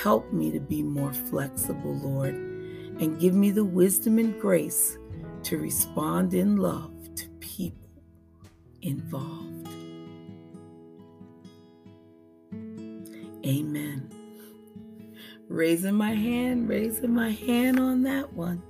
Help 0.00 0.32
me 0.32 0.52
to 0.52 0.60
be 0.60 0.84
more 0.84 1.12
flexible, 1.12 1.96
Lord, 1.96 2.34
and 2.34 3.18
give 3.18 3.34
me 3.34 3.50
the 3.50 3.64
wisdom 3.64 4.20
and 4.20 4.40
grace 4.40 4.98
to 5.42 5.58
respond 5.58 6.32
in 6.32 6.58
love 6.58 7.12
to 7.16 7.28
people 7.40 7.90
involved. 8.82 9.51
Amen. 13.44 14.10
Raising 15.48 15.94
my 15.94 16.14
hand, 16.14 16.68
raising 16.68 17.12
my 17.12 17.30
hand 17.30 17.80
on 17.80 18.02
that 18.02 18.32
one. 18.32 18.62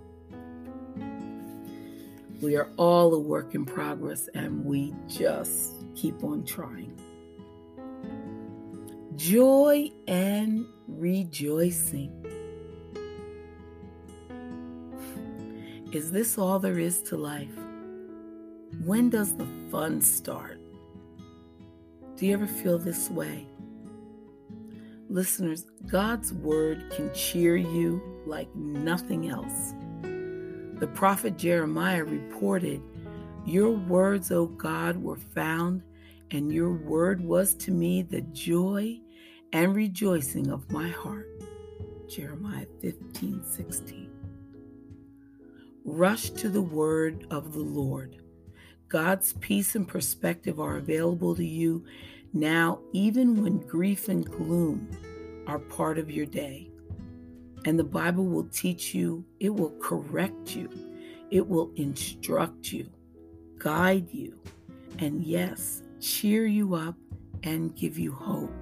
We 2.40 2.56
are 2.56 2.68
all 2.76 3.14
a 3.14 3.18
work 3.18 3.54
in 3.54 3.64
progress 3.64 4.28
and 4.34 4.64
we 4.64 4.94
just 5.06 5.74
keep 5.94 6.24
on 6.24 6.44
trying. 6.44 6.98
Joy 9.14 9.90
and 10.08 10.66
rejoicing. 10.88 12.18
Is 15.92 16.10
this 16.10 16.38
all 16.38 16.58
there 16.58 16.78
is 16.78 17.02
to 17.02 17.16
life? 17.16 17.54
When 18.84 19.10
does 19.10 19.36
the 19.36 19.46
fun 19.70 20.00
start? 20.00 20.58
Do 22.16 22.26
you 22.26 22.32
ever 22.32 22.46
feel 22.46 22.78
this 22.78 23.10
way? 23.10 23.46
Listeners, 25.12 25.66
God's 25.88 26.32
word 26.32 26.90
can 26.90 27.12
cheer 27.12 27.54
you 27.54 28.02
like 28.24 28.48
nothing 28.56 29.28
else. 29.28 29.74
The 30.80 30.86
prophet 30.94 31.36
Jeremiah 31.36 32.02
reported, 32.02 32.80
Your 33.44 33.72
words, 33.72 34.32
O 34.32 34.46
God, 34.46 34.96
were 34.96 35.18
found, 35.18 35.82
and 36.30 36.50
your 36.50 36.72
word 36.72 37.22
was 37.22 37.52
to 37.56 37.72
me 37.72 38.00
the 38.00 38.22
joy 38.22 39.00
and 39.52 39.76
rejoicing 39.76 40.50
of 40.50 40.72
my 40.72 40.88
heart. 40.88 41.28
Jeremiah 42.08 42.64
15 42.80 43.44
16. 43.44 44.10
Rush 45.84 46.30
to 46.30 46.48
the 46.48 46.62
word 46.62 47.26
of 47.30 47.52
the 47.52 47.60
Lord. 47.60 48.16
God's 48.88 49.34
peace 49.34 49.74
and 49.74 49.86
perspective 49.86 50.58
are 50.58 50.76
available 50.78 51.36
to 51.36 51.44
you 51.44 51.84
now, 52.32 52.80
even 52.92 53.42
when 53.42 53.58
grief 53.58 54.08
and 54.08 54.24
gloom 54.24 54.88
are 55.46 55.58
part 55.58 55.98
of 55.98 56.10
your 56.10 56.26
day. 56.26 56.70
And 57.64 57.78
the 57.78 57.84
Bible 57.84 58.24
will 58.24 58.48
teach 58.48 58.94
you, 58.94 59.24
it 59.38 59.50
will 59.54 59.74
correct 59.80 60.56
you, 60.56 60.68
it 61.30 61.46
will 61.46 61.70
instruct 61.76 62.72
you, 62.72 62.88
guide 63.58 64.08
you, 64.10 64.38
and 64.98 65.22
yes, 65.22 65.82
cheer 66.00 66.46
you 66.46 66.74
up 66.74 66.96
and 67.42 67.74
give 67.76 67.98
you 67.98 68.12
hope. 68.12 68.52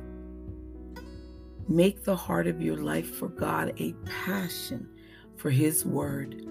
Make 1.69 2.05
the 2.05 2.17
heart 2.17 2.47
of 2.47 2.61
your 2.61 2.77
life 2.77 3.15
for 3.15 3.29
God 3.29 3.73
a 3.79 3.95
passion 4.25 4.89
for 5.37 5.51
His 5.51 5.87
Word. 5.87 6.47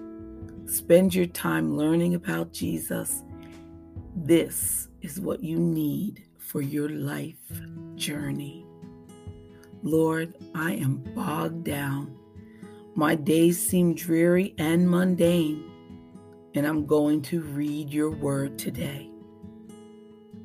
Spend 0.64 1.14
your 1.14 1.26
time 1.26 1.76
learning 1.76 2.14
about 2.14 2.52
Jesus. 2.52 3.22
This 4.16 4.88
is 5.02 5.20
what 5.20 5.42
you 5.42 5.58
need 5.58 6.24
for 6.38 6.60
your 6.60 6.88
life 6.88 7.36
journey. 7.96 8.66
Lord, 9.82 10.34
I 10.54 10.72
am 10.72 10.96
bogged 11.14 11.64
down. 11.64 12.16
My 12.94 13.14
days 13.14 13.60
seem 13.60 13.94
dreary 13.94 14.54
and 14.58 14.90
mundane, 14.90 15.70
and 16.54 16.66
I'm 16.66 16.86
going 16.86 17.22
to 17.22 17.40
read 17.40 17.90
your 17.90 18.10
word 18.10 18.58
today. 18.58 19.10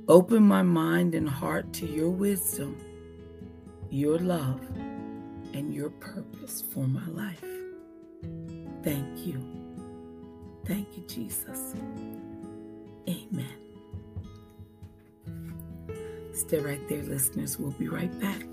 Open 0.08 0.44
my 0.44 0.62
mind 0.62 1.16
and 1.16 1.28
heart 1.28 1.74
to 1.74 1.88
your 1.88 2.12
wisdom, 2.12 2.78
your 3.90 4.20
love, 4.20 4.62
and 5.54 5.74
your 5.74 5.90
purpose 5.90 6.64
for 6.72 6.88
my 6.88 7.06
life. 7.08 7.44
Thank 8.84 9.26
you. 9.26 9.42
Thank 10.66 10.96
you, 10.96 11.04
Jesus. 11.08 11.74
Amen. 13.10 13.65
Stay 16.36 16.60
right 16.60 16.86
there, 16.90 17.02
listeners. 17.02 17.58
We'll 17.58 17.72
be 17.72 17.88
right 17.88 18.12
back. 18.20 18.44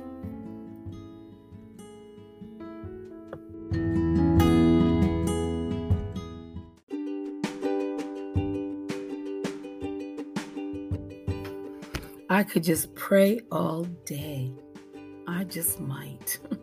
I 12.31 12.45
could 12.45 12.63
just 12.63 12.95
pray 12.95 13.41
all 13.51 13.83
day. 14.07 14.53
I 15.27 15.43
just 15.45 15.81
might. 15.81 16.39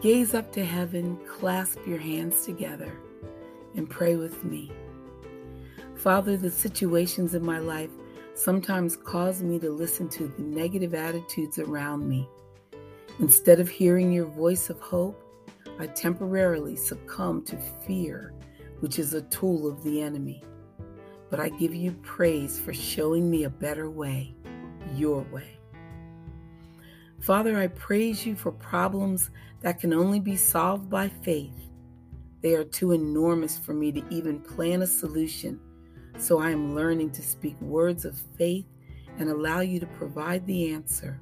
Gaze 0.00 0.32
up 0.32 0.52
to 0.52 0.64
heaven, 0.64 1.18
clasp 1.26 1.80
your 1.84 1.98
hands 1.98 2.44
together, 2.44 2.92
and 3.74 3.90
pray 3.90 4.14
with 4.14 4.44
me. 4.44 4.70
Father, 6.06 6.36
the 6.36 6.52
situations 6.52 7.34
in 7.34 7.44
my 7.44 7.58
life 7.58 7.90
sometimes 8.34 8.96
cause 8.96 9.42
me 9.42 9.58
to 9.58 9.72
listen 9.72 10.08
to 10.10 10.28
the 10.28 10.42
negative 10.42 10.94
attitudes 10.94 11.58
around 11.58 12.08
me. 12.08 12.28
Instead 13.18 13.58
of 13.58 13.68
hearing 13.68 14.12
your 14.12 14.26
voice 14.26 14.70
of 14.70 14.78
hope, 14.78 15.20
I 15.80 15.88
temporarily 15.88 16.76
succumb 16.76 17.42
to 17.46 17.58
fear, 17.84 18.34
which 18.78 19.00
is 19.00 19.14
a 19.14 19.22
tool 19.22 19.66
of 19.66 19.82
the 19.82 20.00
enemy. 20.00 20.44
But 21.28 21.40
I 21.40 21.48
give 21.48 21.74
you 21.74 21.90
praise 22.04 22.56
for 22.56 22.72
showing 22.72 23.28
me 23.28 23.42
a 23.42 23.50
better 23.50 23.90
way, 23.90 24.32
your 24.94 25.22
way. 25.32 25.58
Father, 27.18 27.58
I 27.58 27.66
praise 27.66 28.24
you 28.24 28.36
for 28.36 28.52
problems 28.52 29.30
that 29.62 29.80
can 29.80 29.92
only 29.92 30.20
be 30.20 30.36
solved 30.36 30.88
by 30.88 31.08
faith. 31.08 31.66
They 32.42 32.54
are 32.54 32.62
too 32.62 32.92
enormous 32.92 33.58
for 33.58 33.74
me 33.74 33.90
to 33.90 34.04
even 34.08 34.38
plan 34.38 34.82
a 34.82 34.86
solution, 34.86 35.58
so 36.18 36.38
I 36.38 36.50
am 36.50 36.74
learning 36.74 37.10
to 37.10 37.22
speak 37.22 37.60
words 37.60 38.04
of 38.04 38.18
faith 38.36 38.66
and 39.18 39.28
allow 39.28 39.60
you 39.60 39.80
to 39.80 39.86
provide 39.86 40.46
the 40.46 40.72
answer. 40.72 41.20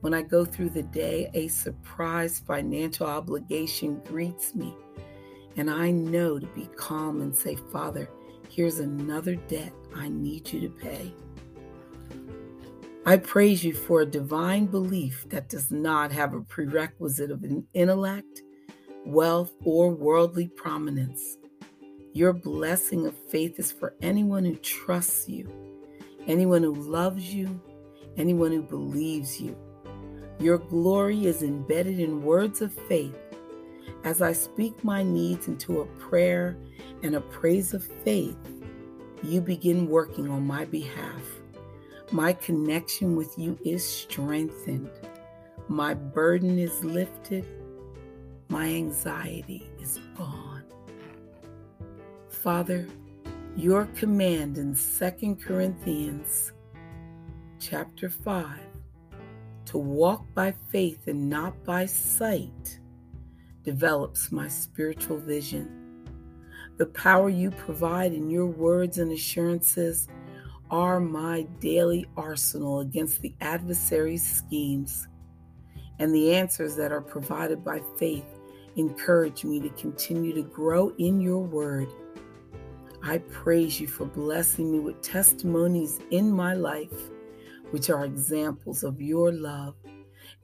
When 0.00 0.14
I 0.14 0.22
go 0.22 0.44
through 0.44 0.70
the 0.70 0.82
day, 0.82 1.30
a 1.34 1.48
surprise 1.48 2.38
financial 2.38 3.06
obligation 3.06 4.00
greets 4.06 4.54
me, 4.54 4.74
and 5.56 5.70
I 5.70 5.90
know 5.90 6.38
to 6.38 6.46
be 6.48 6.68
calm 6.76 7.20
and 7.20 7.36
say, 7.36 7.56
Father, 7.70 8.08
here's 8.48 8.78
another 8.78 9.36
debt 9.36 9.72
I 9.94 10.08
need 10.08 10.50
you 10.52 10.60
to 10.60 10.68
pay. 10.70 11.12
I 13.06 13.16
praise 13.16 13.64
you 13.64 13.72
for 13.72 14.02
a 14.02 14.06
divine 14.06 14.66
belief 14.66 15.26
that 15.30 15.48
does 15.48 15.70
not 15.70 16.12
have 16.12 16.34
a 16.34 16.42
prerequisite 16.42 17.30
of 17.30 17.44
an 17.44 17.66
intellect, 17.74 18.42
wealth, 19.06 19.52
or 19.64 19.90
worldly 19.90 20.48
prominence. 20.48 21.38
Your 22.12 22.32
blessing 22.32 23.06
of 23.06 23.14
faith 23.28 23.60
is 23.60 23.70
for 23.70 23.94
anyone 24.02 24.44
who 24.44 24.56
trusts 24.56 25.28
you, 25.28 25.48
anyone 26.26 26.64
who 26.64 26.74
loves 26.74 27.32
you, 27.32 27.60
anyone 28.16 28.50
who 28.50 28.62
believes 28.62 29.40
you. 29.40 29.56
Your 30.40 30.58
glory 30.58 31.26
is 31.26 31.44
embedded 31.44 32.00
in 32.00 32.24
words 32.24 32.62
of 32.62 32.72
faith. 32.88 33.16
As 34.02 34.22
I 34.22 34.32
speak 34.32 34.82
my 34.82 35.04
needs 35.04 35.46
into 35.46 35.82
a 35.82 35.86
prayer 36.00 36.56
and 37.04 37.14
a 37.14 37.20
praise 37.20 37.74
of 37.74 37.84
faith, 38.02 38.36
you 39.22 39.40
begin 39.40 39.86
working 39.86 40.28
on 40.30 40.44
my 40.44 40.64
behalf. 40.64 41.22
My 42.10 42.32
connection 42.32 43.14
with 43.14 43.38
you 43.38 43.56
is 43.64 43.86
strengthened. 43.86 44.90
My 45.68 45.94
burden 45.94 46.58
is 46.58 46.82
lifted. 46.82 47.46
My 48.48 48.66
anxiety 48.66 49.70
is 49.80 50.00
gone. 50.16 50.49
Father, 52.42 52.88
your 53.54 53.84
command 53.96 54.56
in 54.56 54.74
2 54.74 55.36
Corinthians 55.36 56.52
chapter 57.58 58.08
5 58.08 58.46
to 59.66 59.76
walk 59.76 60.24
by 60.32 60.54
faith 60.70 61.06
and 61.06 61.28
not 61.28 61.62
by 61.64 61.84
sight 61.84 62.80
develops 63.62 64.32
my 64.32 64.48
spiritual 64.48 65.18
vision. 65.18 65.68
The 66.78 66.86
power 66.86 67.28
you 67.28 67.50
provide 67.50 68.14
in 68.14 68.30
your 68.30 68.46
words 68.46 68.96
and 68.96 69.12
assurances 69.12 70.08
are 70.70 70.98
my 70.98 71.42
daily 71.60 72.06
arsenal 72.16 72.80
against 72.80 73.20
the 73.20 73.34
adversary's 73.42 74.26
schemes. 74.26 75.08
And 75.98 76.14
the 76.14 76.34
answers 76.34 76.74
that 76.76 76.90
are 76.90 77.02
provided 77.02 77.62
by 77.62 77.82
faith 77.98 78.24
encourage 78.76 79.44
me 79.44 79.60
to 79.60 79.68
continue 79.70 80.32
to 80.32 80.42
grow 80.42 80.94
in 80.96 81.20
your 81.20 81.40
word. 81.40 81.92
I 83.10 83.18
praise 83.18 83.80
you 83.80 83.88
for 83.88 84.06
blessing 84.06 84.70
me 84.70 84.78
with 84.78 85.02
testimonies 85.02 85.98
in 86.12 86.30
my 86.30 86.54
life 86.54 87.10
which 87.72 87.90
are 87.90 88.04
examples 88.04 88.84
of 88.84 89.02
your 89.02 89.32
love, 89.32 89.74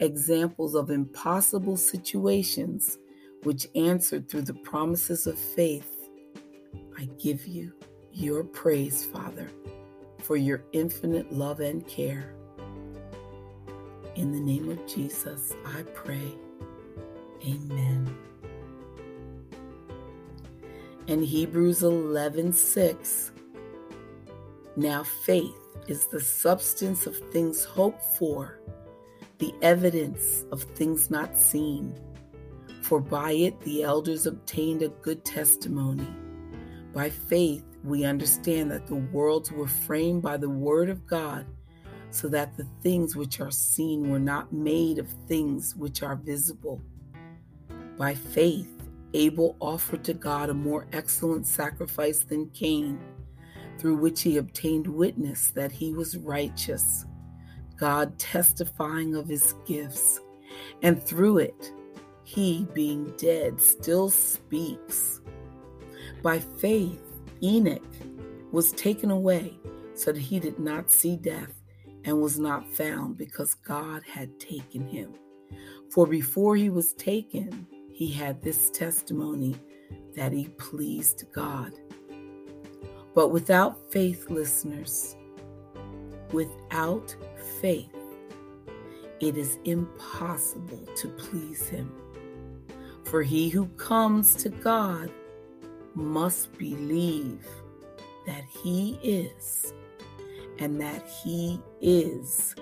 examples 0.01 0.75
of 0.75 0.91
impossible 0.91 1.77
situations 1.77 2.99
which 3.45 3.69
answered 3.77 4.29
through 4.29 4.43
the 4.43 4.55
promises 4.55 5.29
of 5.29 5.39
faith. 5.39 6.09
I 6.99 7.05
give 7.23 7.47
you 7.47 7.73
your 8.11 8.43
praise, 8.43 9.05
Father, 9.05 9.49
for 10.25 10.37
your 10.37 10.65
infinite 10.73 11.33
love 11.33 11.61
and 11.61 11.87
care. 11.87 12.35
In 14.17 14.33
the 14.33 14.41
name 14.41 14.71
of 14.71 14.85
Jesus, 14.89 15.53
I 15.65 15.83
pray. 15.95 16.35
Amen. 17.47 18.26
In 21.09 21.23
Hebrews 21.23 21.85
11 21.85 22.53
6, 22.53 23.31
now 24.75 25.05
faith 25.05 25.55
is 25.87 26.07
the 26.07 26.21
substance 26.21 27.07
of 27.07 27.17
things 27.31 27.63
hoped 27.63 28.03
for, 28.19 28.59
the 29.39 29.55
evidence 29.63 30.45
of 30.51 30.65
things 30.65 31.09
not 31.09 31.39
seen. 31.39 31.95
For 32.83 32.99
by 32.99 33.31
it 33.31 33.61
the 33.61 33.85
elders 33.85 34.27
obtained 34.27 34.83
a 34.83 34.89
good 34.89 35.25
testimony. 35.25 36.09
By 36.93 37.11
faith, 37.11 37.65
we 37.85 38.05
understand 38.05 38.73
that 38.73 38.89
the 38.89 38.97
worlds 38.97 39.53
were 39.53 39.69
framed 39.69 40.23
by 40.23 40.39
the 40.39 40.51
word 40.51 40.91
of 40.91 41.07
God, 41.07 41.47
so 42.11 42.27
that 42.31 42.57
the 42.57 42.67
things 42.83 43.15
which 43.15 43.39
are 43.39 43.53
seen 43.53 44.11
were 44.11 44.19
not 44.19 44.53
made 44.53 44.99
of 44.99 45.07
things 45.29 45.77
which 45.77 46.03
are 46.03 46.17
visible. 46.17 46.83
By 47.97 48.17
faith, 48.17 48.76
Abel 49.15 49.57
offered 49.61 50.05
to 50.05 50.15
God 50.15 50.51
a 50.51 50.55
more 50.55 50.87
excellent 50.93 51.47
sacrifice 51.47 52.25
than 52.25 52.51
Cain 52.51 52.99
through 53.79 53.97
which 53.97 54.23
he 54.23 54.37
obtained 54.39 54.87
witness 54.87 55.51
that 55.51 55.73
he 55.73 55.93
was 55.93 56.17
righteous, 56.17 57.05
God 57.77 58.19
testifying 58.19 59.15
of 59.15 59.29
his 59.29 59.55
gifts, 59.67 60.21
and 60.83 61.03
through 61.03 61.39
it, 61.39 61.73
he, 62.25 62.67
being 62.75 63.13
dead, 63.19 63.61
still 63.61 64.11
speaks. 64.11 65.21
By 66.23 66.39
faith, 66.39 67.03
Enoch 67.43 67.83
was 68.51 68.73
taken 68.73 69.11
away 69.11 69.59
so 69.95 70.13
that 70.13 70.21
he 70.21 70.41
did 70.41 70.59
not 70.59 70.91
see 70.91 71.17
death 71.17 71.53
and 72.05 72.21
was 72.21 72.39
not 72.39 72.67
found 72.67 73.17
because 73.17 73.55
God 73.55 74.03
had 74.05 74.41
taken 74.41 74.87
him. 74.87 75.15
For 75.91 76.07
before 76.07 76.57
he 76.57 76.71
was 76.71 76.95
taken, 76.95 77.67
he 77.97 78.13
had 78.13 78.43
this 78.43 78.71
testimony 78.73 79.57
that 80.15 80.31
he 80.31 80.49
pleased 80.59 81.25
God. 81.33 81.73
But 83.15 83.29
without 83.29 83.91
faith, 83.91 84.29
listeners, 84.29 85.17
without 86.31 87.17
faith, 87.63 87.89
it 89.21 89.39
is 89.39 89.59
impossible 89.65 90.87
to 90.95 91.09
please 91.09 91.71
Him. 91.71 91.91
For 93.07 93.23
he 93.23 93.49
who 93.49 93.65
comes 93.79 94.35
to 94.43 94.51
God 94.51 95.11
must 95.95 96.53
believe 96.59 97.47
that 98.27 98.45
He 98.63 98.99
is, 99.03 99.73
and 100.59 100.79
that 100.83 101.09
He 101.25 101.63
is 101.81 102.55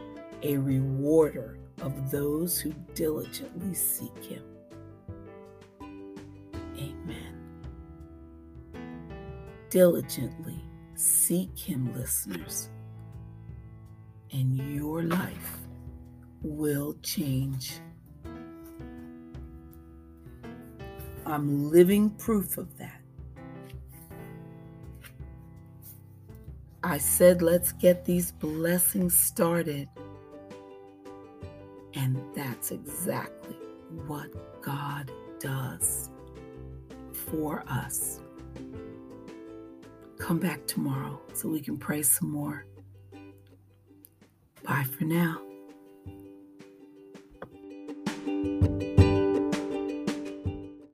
a 0.44 0.59
rewarder 0.59 1.59
of 1.81 2.12
those 2.12 2.61
who 2.61 2.73
diligently 2.94 3.75
seek 3.75 4.16
Him. 4.23 4.54
Diligently 9.75 10.63
seek 10.95 11.59
Him, 11.59 11.93
listeners, 11.97 12.71
and 14.31 14.57
your 14.73 15.03
life 15.03 15.59
will 16.43 16.95
change. 17.03 17.81
I'm 21.27 21.73
living 21.73 22.11
proof 22.11 22.57
of 22.57 22.79
that. 22.79 23.01
I 26.85 26.99
said, 26.99 27.43
let's 27.43 27.73
get 27.73 28.05
these 28.05 28.31
blessings 28.31 29.19
started. 29.19 29.89
And 31.95 32.23
that's 32.37 32.71
exactly 32.71 33.57
what 34.07 34.63
God 34.63 35.11
does 35.41 36.11
for 37.13 37.65
us. 37.67 38.21
Come 40.25 40.39
back 40.39 40.67
tomorrow 40.67 41.21
so 41.35 41.51
we 41.51 41.61
can 41.61 41.77
pray 41.77 42.01
some 42.01 42.31
more. 42.31 42.65
Bye 44.63 44.87
for 44.97 45.05
now. 45.05 45.43